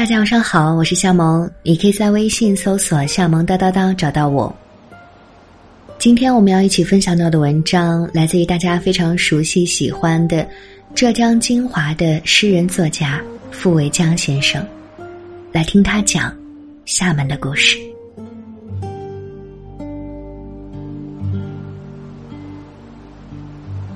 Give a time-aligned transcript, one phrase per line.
[0.00, 4.50] 大家晚上好，我是夏萌，你可以在微信搜索“夏萌叨叨叨”找到我。
[5.98, 10.48] 今天我们要一起分享到的文章，来自于大家非常熟悉、喜欢的
[10.94, 14.66] 浙江金华的诗人作家傅维江先生，
[15.52, 16.34] 来听他讲
[16.86, 17.76] 厦门的故事。《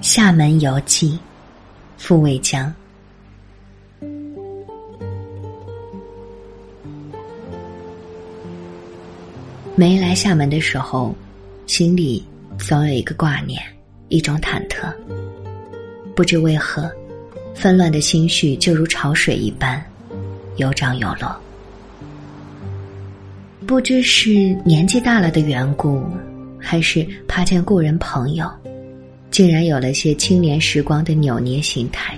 [0.03, 1.13] 厦门游记》，
[1.97, 2.71] 傅维江。
[9.77, 11.13] 没来厦门的时候，
[11.67, 12.25] 心里
[12.59, 13.61] 总有一个挂念，
[14.09, 14.93] 一种忐忑。
[16.15, 16.89] 不知为何，
[17.57, 19.85] 纷乱的心绪就如潮水一般，
[20.59, 21.35] 有涨有落。
[23.67, 26.07] 不知是年纪大了的缘故，
[26.57, 28.49] 还是怕见故人朋友。
[29.33, 32.17] 竟然有了些青年时光的扭捏心态，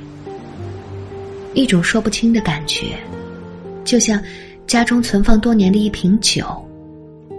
[1.55, 2.99] 一种说不清的感觉，
[3.83, 4.23] 就像
[4.67, 6.45] 家中存放多年的一瓶酒，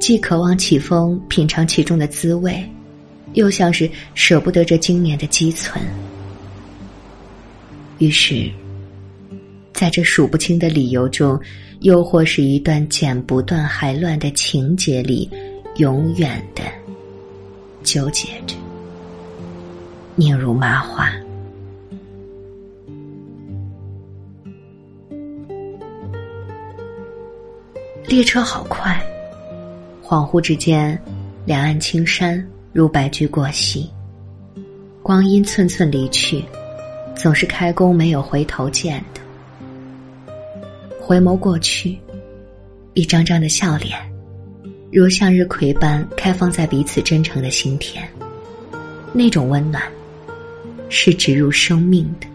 [0.07, 2.63] 既渴望起风品尝其中的滋味，
[3.33, 5.83] 又像是舍不得这经年的积存。
[7.97, 8.49] 于是，
[9.73, 11.37] 在这数不清的理由中，
[11.81, 15.29] 又或是一段剪不断还乱的情节里，
[15.75, 16.63] 永远的
[17.83, 18.55] 纠结着。
[20.15, 21.11] 拧如麻花。
[28.05, 28.97] 列车好快，
[30.07, 30.97] 恍惚之间，
[31.45, 32.41] 两岸青山
[32.71, 33.89] 如白驹过隙。
[35.03, 36.41] 光阴寸寸离去，
[37.13, 39.19] 总是开弓没有回头箭的。
[40.97, 41.99] 回眸过去，
[42.93, 43.99] 一张张的笑脸，
[44.93, 48.07] 如向日葵般开放在彼此真诚的心田。
[49.11, 49.83] 那种温暖。
[50.89, 52.27] 是植入生命的。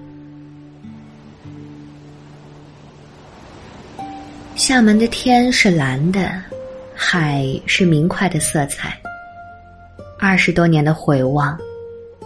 [4.57, 6.39] 厦门的天是蓝的，
[7.05, 8.97] 海是明快的色彩。
[10.21, 11.59] 二十多年的回望，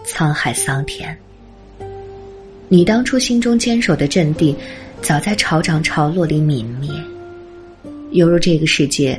[0.04, 1.16] 沧海桑田。
[2.68, 4.54] 你当初心中坚守的阵地，
[5.00, 6.90] 早在潮涨潮落里泯灭，
[8.10, 9.18] 犹如这个世界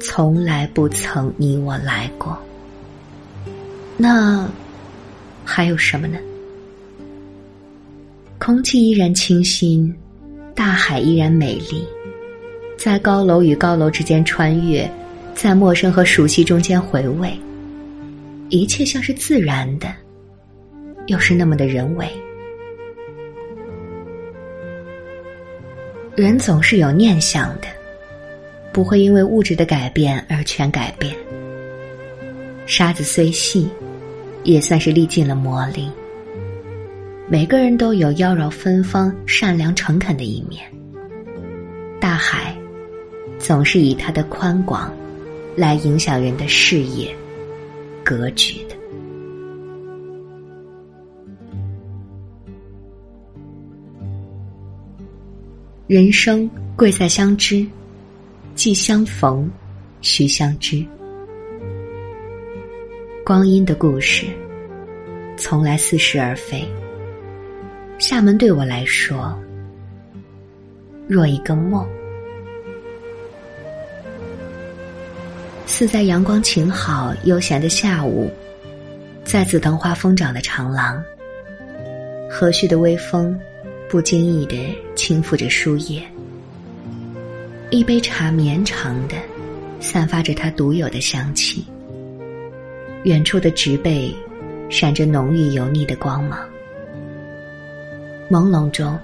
[0.00, 2.36] 从来不曾你我来过。
[3.98, 4.48] 那
[5.44, 6.18] 还有什么呢？
[8.38, 9.94] 空气依然清新，
[10.54, 11.86] 大海依然美丽，
[12.84, 14.86] 在高楼与高楼之间穿越，
[15.34, 17.34] 在陌生和熟悉中间回味，
[18.50, 19.88] 一切像是自然的，
[21.06, 22.06] 又是那么的人为。
[26.14, 27.68] 人总是有念想的，
[28.70, 31.16] 不会因为物质的改变而全改变。
[32.66, 33.66] 沙子虽细，
[34.42, 35.88] 也算是历尽了磨砺。
[37.28, 40.62] 每个人都有妖娆芬芳、善良诚恳的一面。
[41.98, 42.53] 大海，
[43.46, 44.90] 总是以它的宽广，
[45.54, 47.14] 来影响人的视野、
[48.02, 48.74] 格局的。
[55.86, 57.66] 人生贵在相知，
[58.54, 59.50] 既相逢，
[60.00, 60.82] 须相知。
[63.26, 64.24] 光阴的故事，
[65.36, 66.66] 从来似是而非。
[67.98, 69.38] 厦门对我来说，
[71.06, 71.86] 若一个梦，
[75.76, 78.30] 似在阳光晴好、悠闲的下午，
[79.24, 81.02] 在紫藤花疯长的长廊，
[82.30, 83.36] 和煦的微风
[83.88, 84.56] 不经意的
[84.94, 86.00] 轻抚着树叶，
[87.70, 89.16] 一杯茶绵长的
[89.80, 91.66] 散发着它独有的香气，
[93.02, 94.14] 远处的植被
[94.70, 96.38] 闪着浓郁油腻的光芒。
[98.30, 98.96] 朦胧中，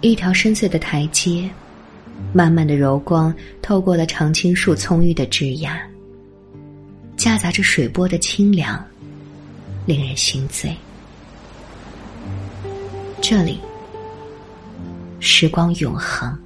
[0.00, 1.48] 一条深邃的台阶，
[2.32, 5.78] 慢慢的柔光透过了常青树葱郁的枝桠，
[7.16, 8.84] 夹杂着水波的清凉，
[9.86, 10.74] 令人心醉。
[13.20, 13.58] 这里，
[15.18, 16.36] 时光永恒。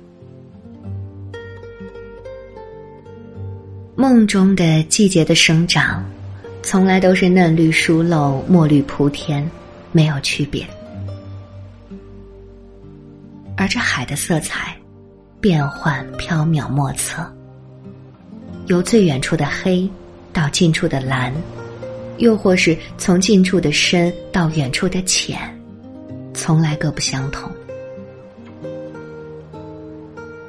[3.97, 6.03] 梦中的季节的生长，
[6.63, 9.47] 从来都是嫩绿疏漏、墨绿铺天，
[9.93, 10.67] 没有区别。
[13.59, 14.75] 而这海的色彩，
[15.41, 17.25] 变幻飘渺莫测。
[18.67, 19.89] 由最远处的黑，
[20.33, 21.33] 到近处的蓝，
[22.19, 25.39] 又或是从近处的深到远处的浅，
[26.35, 27.51] 从来各不相同。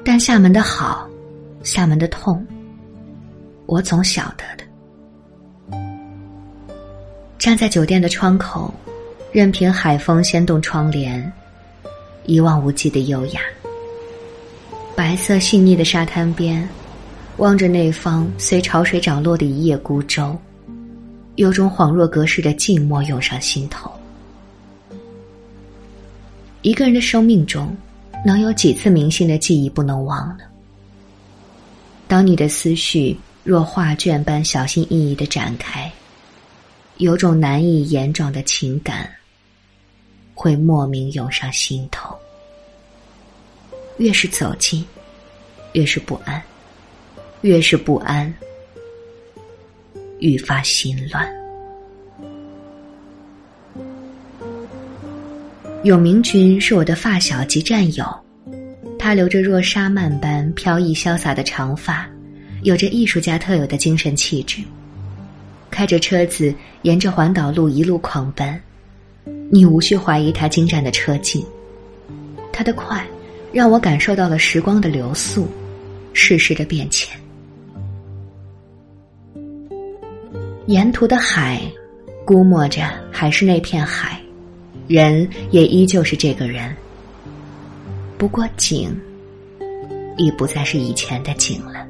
[0.04, 1.08] 但厦门的好，
[1.64, 2.46] 厦门的痛，
[3.66, 5.78] 我总晓得的。
[7.40, 8.72] 站在酒店的窗口，
[9.32, 11.32] 任凭海风掀动窗帘。
[12.26, 13.42] 一望无际的优雅，
[15.02, 16.70] 白色细腻的沙滩边，
[17.38, 20.38] 望着那方随潮水涨落的一叶孤舟，
[21.38, 23.92] 有种恍若隔世的寂寞涌上心头。
[26.62, 27.76] 一个人的生命中，
[28.24, 30.44] 能有几次明星的记忆不能忘呢？
[32.08, 35.92] 当你的思绪若画卷般小心翼翼的展开，
[36.98, 39.10] 有种难以言状的情感，
[40.36, 42.16] 会莫名涌上心头。
[44.02, 44.84] 越是走近，
[45.74, 46.42] 越是不安；
[47.42, 48.34] 越是不安，
[50.18, 51.32] 愈发心乱。
[55.84, 58.04] 永明君是我的发小及战友，
[58.98, 62.10] 他留着若沙曼般飘逸潇洒的长发，
[62.64, 64.64] 有着艺术家特有的精神气质。
[65.70, 66.52] 开着车子
[66.82, 68.60] 沿着环岛路一路狂奔，
[69.52, 71.46] 你无需怀疑他精湛的车技，
[72.52, 73.06] 他的快
[73.52, 75.48] 让我感受到了时光的流速，
[76.14, 77.20] 世事的变迁。
[80.68, 81.62] 沿途的海，
[82.24, 84.18] 估摸着还是那片海。
[84.88, 86.76] 人也依旧是这个人，
[88.18, 88.94] 不过景
[90.18, 91.88] 已不再是以前的景了。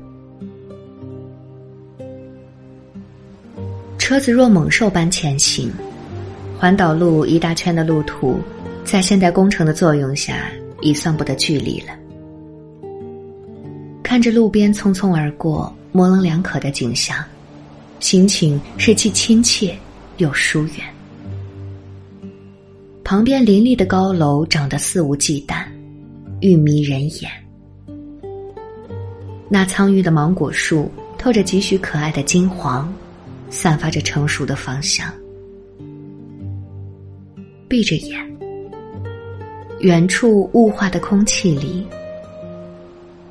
[3.97, 5.71] 车子若猛兽般前行，
[6.59, 8.39] 环岛路一大圈的路途，
[8.83, 11.93] 在现代工程的作用下，已算不得距离了。
[14.03, 17.23] 看着路边匆匆而过、模棱两可的景象，
[17.99, 19.77] 心情是既亲切
[20.17, 20.77] 又疏远。
[23.03, 25.65] 旁边林立的高楼长得肆无忌惮，
[26.39, 27.31] 欲迷人眼。
[29.49, 32.93] 那苍郁的芒果树透着几许可爱的金黄，
[33.49, 35.11] 散发着成熟的芳香。
[37.67, 38.30] 闭着眼，
[39.81, 41.83] 远处雾化的空气里，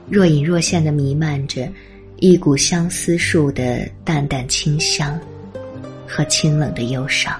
[0.08, 1.68] 若隐若现的弥漫着
[2.16, 5.16] 一股相思树的淡淡清香
[6.08, 7.32] 和清冷的忧伤。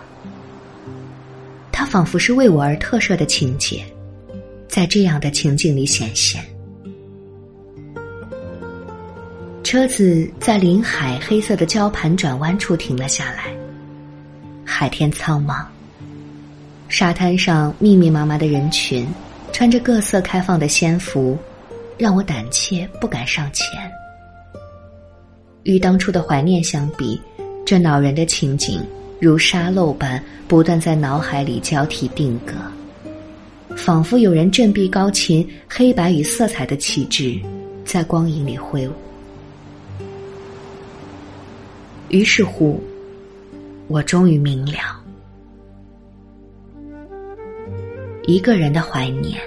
[1.73, 3.85] 它仿佛是为我而特设的情节，
[4.69, 6.45] 在这样的情境里显现。
[9.65, 13.53] 车子在临海黑色的礁盘转弯处停了下来。
[14.65, 15.65] 海天苍茫，
[16.91, 19.07] 沙滩上密密麻麻的人群，
[19.53, 21.39] 穿着各色开放的仙服，
[21.97, 23.65] 让我胆怯不敢上前。
[25.63, 27.19] 与当初的怀念相比，
[27.65, 28.85] 这恼人的情景。
[29.21, 32.55] 如沙漏般不断在脑海里交替定格，
[33.77, 37.39] 仿佛有人振臂高琴，黑白与色彩的气质
[37.85, 38.93] 在光影里挥舞。
[42.09, 42.83] 于是乎，
[43.89, 45.00] 我终于明了，
[48.31, 49.41] 一个人的怀念，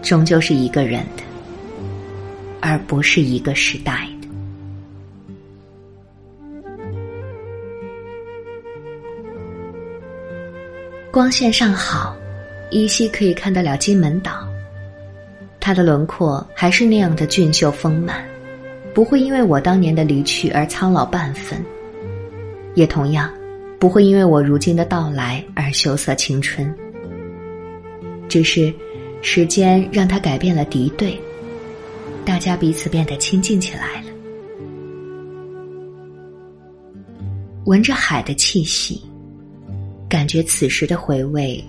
[0.00, 1.22] 终究是一个人的，
[2.62, 4.28] 而不是一个时代的。
[11.12, 12.16] 光线尚好，
[12.70, 14.48] 依稀可以看得了金门岛。
[15.60, 18.26] 它的轮廓还是那样的俊秀丰满，
[18.94, 21.62] 不会因为我当年的离去而苍老半分，
[22.74, 23.30] 也同样
[23.78, 26.74] 不会因为我如今的到来而羞涩青春。
[28.34, 28.74] 只是
[29.22, 31.16] 时间让它改变了敌对，
[32.24, 34.08] 大家彼此变得亲近起来了，
[37.64, 39.00] 闻着海的气息。
[40.08, 41.62] 感觉此时的回味，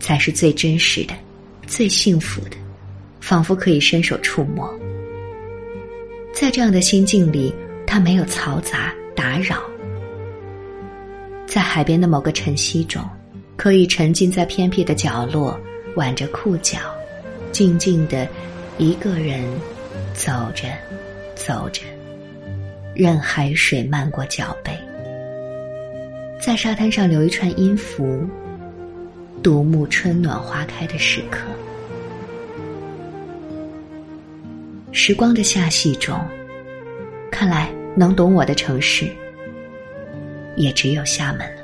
[0.00, 1.14] 才是最真实的、
[1.68, 2.56] 最幸福的，
[3.20, 4.68] 仿佛可以伸手触摸。
[6.32, 7.54] 在这样的心境里，
[7.86, 9.62] 他没有嘈杂打扰。
[11.46, 13.00] 在海边的某个晨曦中，
[13.56, 15.56] 可以沉浸在偏僻的角落，
[15.96, 16.78] 挽着裤脚，
[17.52, 18.28] 静静的
[18.78, 19.42] 一个人
[20.14, 20.68] 走着，
[21.34, 21.82] 走着，
[22.94, 24.72] 任海水漫过脚背。
[26.38, 28.24] 在沙滩上留一串音符，
[29.42, 31.40] 独目春暖花开的时刻。
[34.92, 36.18] 时光的下戏中，
[37.30, 39.08] 看来能懂我的城市，
[40.56, 41.62] 也只有厦门了。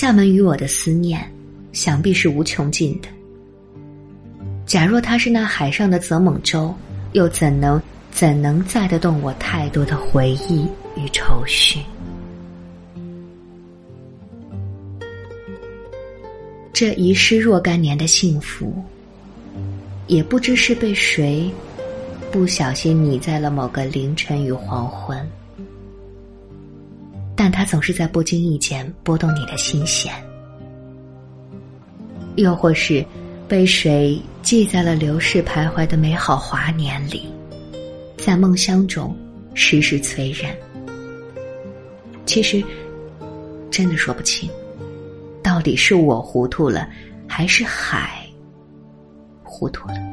[0.00, 1.20] 厦门与我的思念，
[1.72, 3.08] 想必是无穷尽的。
[4.64, 6.74] 假若它是那海上的泽猛舟，
[7.12, 7.78] 又怎能？
[8.10, 10.66] 怎能载得动我太多的回忆
[10.96, 11.80] 与愁绪？
[16.72, 18.82] 这遗失若干年的幸福，
[20.06, 21.52] 也不知是被谁
[22.32, 25.30] 不小心拟在了某个凌晨与黄昏，
[27.42, 30.12] 但它总是在不经意间拨动你的心弦。
[32.36, 33.02] 又或是
[33.48, 37.32] 被谁记在了流逝徘徊的美好华年里，
[38.18, 39.16] 在梦乡中
[39.54, 40.54] 时时催人。
[42.26, 42.62] 其实，
[43.70, 44.50] 真的说不清，
[45.42, 46.90] 到底是我糊涂了，
[47.26, 48.22] 还是海
[49.42, 50.09] 糊涂了。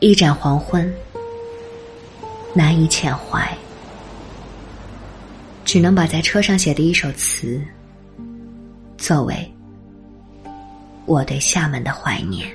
[0.00, 0.92] 一盏黄昏，
[2.52, 3.56] 难以遣怀，
[5.64, 7.58] 只能把在车上写的一首词，
[8.98, 9.50] 作为
[11.06, 12.46] 我对厦门的怀念。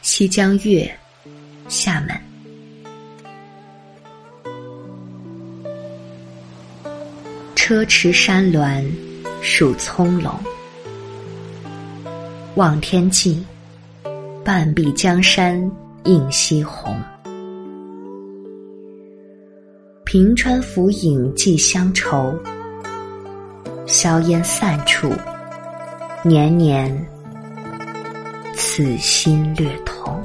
[0.00, 0.92] 西江月，
[1.68, 2.31] 厦门。
[7.72, 8.84] 车驰山峦，
[9.40, 10.34] 数葱茏。
[12.56, 13.42] 望天际，
[14.44, 15.58] 半壁江山
[16.04, 16.94] 映西红。
[20.04, 22.38] 平川浮影寄乡愁，
[23.86, 25.10] 硝烟散处，
[26.22, 26.94] 年年
[28.54, 30.21] 此心略同。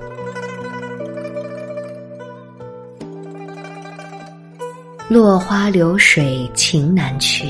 [5.10, 7.46] 落花流水情难却，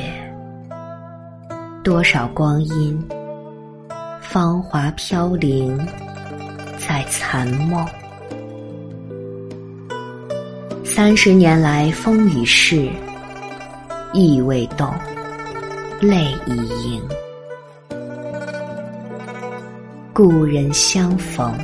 [1.84, 3.04] 多少光阴，
[4.22, 5.76] 芳华飘零
[6.78, 7.84] 在残梦。
[10.86, 12.88] 三十年来风雨事，
[14.14, 14.94] 意未动，
[16.00, 17.02] 泪已盈。
[20.14, 21.58] 故人相逢，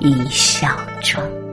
[0.00, 1.43] 一笑中。